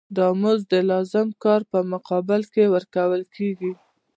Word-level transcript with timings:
دا 0.17 0.27
مزد 0.41 0.65
د 0.73 0.75
لازم 0.91 1.27
کار 1.43 1.61
په 1.71 1.79
مقابل 1.93 2.41
کې 2.53 2.71
ورکول 2.73 3.21
کېږي 3.35 3.71